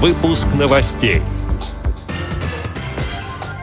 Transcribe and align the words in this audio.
Выпуск 0.00 0.46
новостей. 0.56 1.22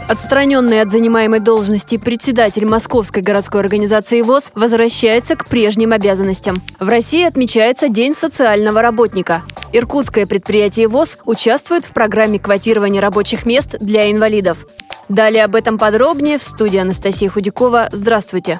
Отстраненный 0.09 0.81
от 0.81 0.91
занимаемой 0.91 1.39
должности 1.39 1.95
председатель 1.95 2.65
Московской 2.65 3.21
городской 3.21 3.61
организации 3.61 4.21
ВОЗ 4.21 4.51
возвращается 4.53 5.37
к 5.37 5.47
прежним 5.47 5.93
обязанностям. 5.93 6.57
В 6.77 6.89
России 6.89 7.23
отмечается 7.23 7.87
День 7.87 8.13
социального 8.13 8.81
работника. 8.81 9.43
Иркутское 9.71 10.25
предприятие 10.25 10.89
ВОЗ 10.89 11.17
участвует 11.23 11.85
в 11.85 11.91
программе 11.91 12.37
квотирования 12.37 12.99
рабочих 12.99 13.45
мест 13.45 13.77
для 13.79 14.11
инвалидов. 14.11 14.65
Далее 15.07 15.45
об 15.45 15.55
этом 15.55 15.77
подробнее 15.77 16.37
в 16.37 16.43
студии 16.43 16.79
Анастасия 16.79 17.29
Худякова. 17.29 17.87
Здравствуйте. 17.93 18.59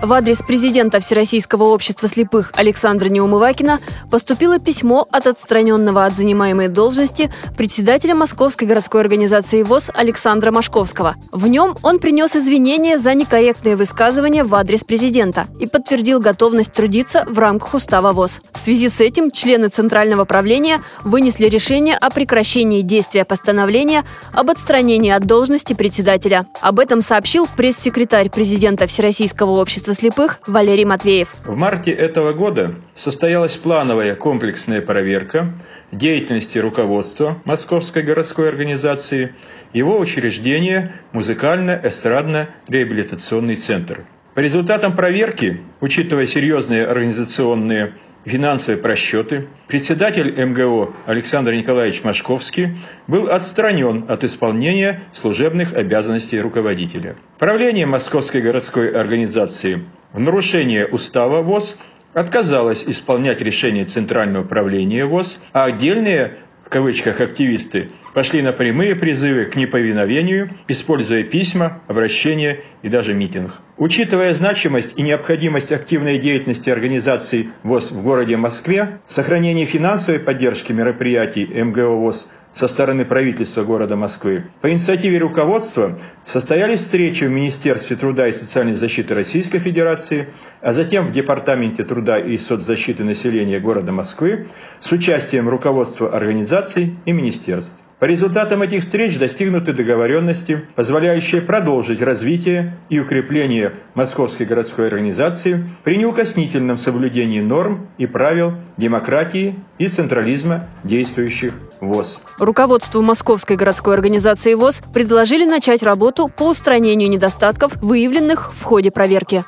В 0.00 0.12
адрес 0.12 0.38
президента 0.46 1.00
Всероссийского 1.00 1.64
общества 1.64 2.06
слепых 2.06 2.52
Александра 2.54 3.08
Неумывакина 3.08 3.80
поступило 4.12 4.60
письмо 4.60 5.04
от 5.10 5.26
отстраненного 5.26 6.04
от 6.04 6.16
занимаемой 6.16 6.68
должности 6.68 7.32
председателя 7.56 8.14
Московской 8.14 8.68
городской 8.68 9.00
организации 9.00 9.64
ВОЗ 9.64 9.90
Александра 9.92 10.52
Машковского. 10.52 11.16
В 11.32 11.48
нем 11.48 11.76
он 11.82 11.98
принес 11.98 12.36
извинения 12.36 12.96
за 12.96 13.14
некорректные 13.14 13.74
высказывания 13.74 14.44
в 14.44 14.54
адрес 14.54 14.84
президента 14.84 15.48
и 15.58 15.66
подтвердил 15.66 16.20
готовность 16.20 16.72
трудиться 16.72 17.24
в 17.26 17.36
рамках 17.36 17.74
устава 17.74 18.12
ВОЗ. 18.12 18.40
В 18.54 18.60
связи 18.60 18.88
с 18.88 19.00
этим 19.00 19.32
члены 19.32 19.68
Центрального 19.68 20.24
правления 20.24 20.80
вынесли 21.02 21.48
решение 21.48 21.96
о 21.96 22.10
прекращении 22.10 22.82
действия 22.82 23.24
постановления 23.24 24.04
об 24.32 24.48
отстранении 24.48 25.10
от 25.10 25.26
должности 25.26 25.72
председателя. 25.74 26.46
Об 26.60 26.78
этом 26.78 27.02
сообщил 27.02 27.48
пресс-секретарь 27.56 28.30
президента 28.30 28.86
Всероссийского 28.86 29.60
общества 29.60 29.87
общества 29.88 29.94
слепых 29.94 30.40
Валерий 30.46 30.84
Матвеев. 30.84 31.34
В 31.44 31.56
марте 31.56 31.90
этого 31.90 32.34
года 32.34 32.74
состоялась 32.94 33.56
плановая 33.56 34.14
комплексная 34.14 34.82
проверка 34.82 35.54
деятельности 35.92 36.58
руководства 36.58 37.40
Московской 37.44 38.02
городской 38.02 38.50
организации, 38.50 39.34
его 39.72 39.98
учреждения 39.98 40.92
Музыкально-эстрадно-реабилитационный 41.12 43.56
центр. 43.56 44.04
По 44.34 44.40
результатам 44.40 44.94
проверки, 44.94 45.62
учитывая 45.80 46.26
серьезные 46.26 46.86
организационные 46.86 47.94
финансовые 48.28 48.80
просчеты, 48.80 49.48
председатель 49.66 50.30
МГО 50.44 50.94
Александр 51.06 51.54
Николаевич 51.54 52.04
Машковский 52.04 52.76
был 53.06 53.28
отстранен 53.28 54.04
от 54.08 54.24
исполнения 54.24 55.02
служебных 55.12 55.74
обязанностей 55.74 56.40
руководителя. 56.40 57.16
Правление 57.38 57.86
Московской 57.86 58.40
городской 58.40 58.90
организации 58.90 59.84
в 60.12 60.20
нарушение 60.20 60.86
устава 60.86 61.42
ВОЗ 61.42 61.76
отказалось 62.14 62.84
исполнять 62.86 63.40
решение 63.40 63.84
Центрального 63.84 64.44
правления 64.44 65.04
ВОЗ, 65.04 65.40
а 65.52 65.64
отдельные 65.64 66.38
в 66.68 66.70
кавычках 66.70 67.22
активисты 67.22 67.88
пошли 68.12 68.42
на 68.42 68.52
прямые 68.52 68.94
призывы 68.94 69.46
к 69.46 69.56
неповиновению, 69.56 70.50
используя 70.68 71.22
письма, 71.22 71.80
обращения 71.86 72.60
и 72.82 72.90
даже 72.90 73.14
митинг. 73.14 73.52
Учитывая 73.78 74.34
значимость 74.34 74.92
и 74.98 75.02
необходимость 75.02 75.72
активной 75.72 76.18
деятельности 76.18 76.68
организаций 76.68 77.48
ВОЗ 77.62 77.92
в 77.92 78.02
городе 78.02 78.36
Москве, 78.36 78.98
сохранение 79.08 79.64
финансовой 79.64 80.20
поддержки 80.20 80.72
мероприятий 80.72 81.46
МГО 81.46 81.96
ВОЗ 81.96 82.28
со 82.52 82.68
стороны 82.68 83.04
правительства 83.04 83.62
города 83.62 83.96
Москвы. 83.96 84.44
По 84.60 84.70
инициативе 84.70 85.18
руководства 85.18 85.98
состоялись 86.24 86.80
встречи 86.80 87.24
в 87.24 87.30
Министерстве 87.30 87.96
труда 87.96 88.28
и 88.28 88.32
социальной 88.32 88.74
защиты 88.74 89.14
Российской 89.14 89.58
Федерации, 89.58 90.28
а 90.60 90.72
затем 90.72 91.06
в 91.06 91.12
Департаменте 91.12 91.84
труда 91.84 92.18
и 92.18 92.36
соцзащиты 92.36 93.04
населения 93.04 93.60
города 93.60 93.92
Москвы 93.92 94.48
с 94.80 94.90
участием 94.92 95.48
руководства 95.48 96.14
организаций 96.14 96.96
и 97.04 97.12
министерств. 97.12 97.82
По 97.98 98.04
результатам 98.04 98.62
этих 98.62 98.84
встреч 98.84 99.18
достигнуты 99.18 99.72
договоренности, 99.72 100.64
позволяющие 100.76 101.40
продолжить 101.40 102.00
развитие 102.00 102.76
и 102.88 103.00
укрепление 103.00 103.74
Московской 103.94 104.46
городской 104.46 104.86
организации 104.86 105.68
при 105.82 105.96
неукоснительном 105.96 106.76
соблюдении 106.76 107.40
норм 107.40 107.88
и 107.98 108.06
правил 108.06 108.54
демократии 108.76 109.56
и 109.78 109.88
централизма 109.88 110.68
действующих 110.84 111.54
ВОЗ. 111.80 112.20
Руководству 112.38 113.02
Московской 113.02 113.56
городской 113.56 113.94
организации 113.94 114.54
ВОЗ 114.54 114.80
предложили 114.94 115.44
начать 115.44 115.82
работу 115.82 116.28
по 116.28 116.50
устранению 116.50 117.10
недостатков, 117.10 117.82
выявленных 117.82 118.52
в 118.54 118.62
ходе 118.62 118.92
проверки. 118.92 119.44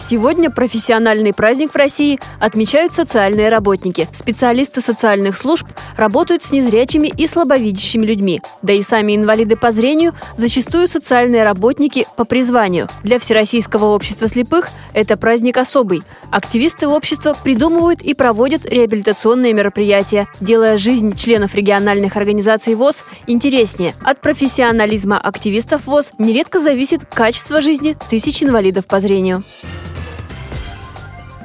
Сегодня 0.00 0.50
профессиональный 0.50 1.34
праздник 1.34 1.72
в 1.72 1.76
России 1.76 2.18
отмечают 2.40 2.94
социальные 2.94 3.50
работники. 3.50 4.08
Специалисты 4.12 4.80
социальных 4.80 5.36
служб 5.36 5.66
работают 5.96 6.42
с 6.42 6.52
незрячими 6.52 7.08
и 7.08 7.26
слабовидящими 7.26 8.06
людьми. 8.06 8.40
Да 8.62 8.72
и 8.72 8.80
сами 8.82 9.14
инвалиды 9.14 9.56
по 9.56 9.72
зрению 9.72 10.14
зачастую 10.36 10.88
социальные 10.88 11.44
работники 11.44 12.06
по 12.16 12.24
призванию. 12.24 12.88
Для 13.04 13.18
Всероссийского 13.18 13.94
общества 13.94 14.26
слепых 14.26 14.70
это 14.94 15.18
праздник 15.18 15.58
особый. 15.58 16.02
Активисты 16.30 16.88
общества 16.88 17.36
придумывают 17.44 18.00
и 18.00 18.14
проводят 18.14 18.64
реабилитационные 18.64 19.52
мероприятия, 19.52 20.28
делая 20.40 20.78
жизнь 20.78 21.14
членов 21.14 21.54
региональных 21.54 22.16
организаций 22.16 22.74
ВОЗ 22.74 23.04
интереснее. 23.26 23.94
От 24.02 24.22
профессионализма 24.22 25.20
активистов 25.20 25.86
ВОЗ 25.86 26.12
нередко 26.18 26.58
зависит 26.58 27.04
качество 27.04 27.60
жизни 27.60 27.94
тысяч 28.08 28.42
инвалидов 28.42 28.86
по 28.86 28.98
зрению. 28.98 29.44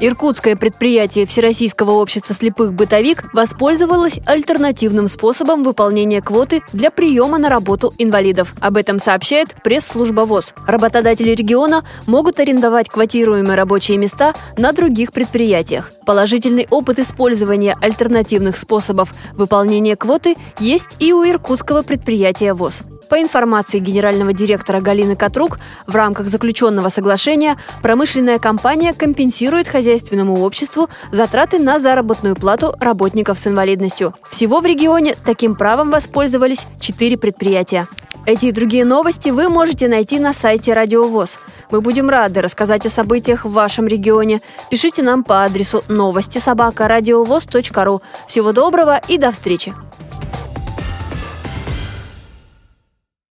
Иркутское 0.01 0.57
предприятие 0.57 1.25
Всероссийского 1.25 1.91
общества 1.91 2.35
слепых 2.35 2.73
«Бытовик» 2.73 3.23
воспользовалось 3.33 4.19
альтернативным 4.25 5.07
способом 5.07 5.63
выполнения 5.63 6.22
квоты 6.22 6.61
для 6.73 6.91
приема 6.91 7.38
на 7.38 7.47
работу 7.47 7.94
инвалидов. 7.97 8.53
Об 8.59 8.75
этом 8.75 9.00
сообщает 9.00 9.56
пресс-служба 9.63 10.22
ВОЗ. 10.22 10.53
Работодатели 10.67 11.31
региона 11.31 11.85
могут 12.07 12.41
арендовать 12.41 12.89
квотируемые 12.89 13.56
рабочие 13.56 13.97
места 13.97 14.33
на 14.57 14.73
других 14.73 15.13
предприятиях. 15.13 15.94
Положительный 16.06 16.67
опыт 16.69 17.00
использования 17.00 17.77
альтернативных 17.79 18.57
способов 18.57 19.13
выполнения 19.33 19.95
квоты 19.95 20.35
есть 20.59 20.97
и 21.00 21.13
у 21.13 21.23
иркутского 21.23 21.83
предприятия 21.83 22.53
ВОЗ. 22.53 22.81
По 23.10 23.22
информации 23.22 23.80
генерального 23.80 24.34
директора 24.34 24.82
Галины 24.82 25.16
Катрук, 25.16 25.60
в 25.86 25.96
рамках 25.96 26.28
заключенного 26.28 26.90
соглашения 26.90 27.58
промышленная 27.82 28.40
компания 28.40 28.94
компенсирует 28.94 29.68
хозяйственному 29.68 30.42
обществу 30.44 30.90
затраты 31.12 31.60
на 31.60 31.80
заработную 31.80 32.36
плату 32.36 32.76
работников 32.80 33.40
с 33.40 33.48
инвалидностью. 33.48 34.14
Всего 34.32 34.60
в 34.60 34.66
регионе 34.66 35.16
таким 35.24 35.56
правом 35.56 35.92
воспользовались 35.92 36.66
четыре 36.80 37.18
предприятия. 37.18 37.88
Эти 38.26 38.48
и 38.48 38.52
другие 38.52 38.86
новости 38.86 39.30
вы 39.30 39.50
можете 39.50 39.88
найти 39.88 40.20
на 40.20 40.34
сайте 40.34 40.74
Радио 40.74 41.08
ВОЗ. 41.08 41.38
Мы 41.70 41.82
будем 41.82 42.10
рады 42.10 42.42
рассказать 42.42 42.86
о 42.88 42.90
событиях 42.90 43.46
в 43.46 43.52
вашем 43.52 43.86
регионе. 43.86 44.42
Пишите 44.72 45.04
нам 45.04 45.24
по 45.24 45.44
адресу 45.44 45.84
новости 45.90 46.40
собака 46.40 46.88
ру. 46.88 48.02
Всего 48.28 48.52
доброго 48.52 49.00
и 49.08 49.18
до 49.20 49.32
встречи! 49.32 49.76